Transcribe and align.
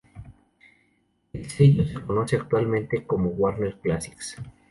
El 1.31 1.47
sello 1.47 1.85
se 1.85 2.01
conoce 2.01 2.35
actualmente 2.35 3.05
como 3.05 3.29
Warner 3.29 3.77
Classics. 3.79 4.35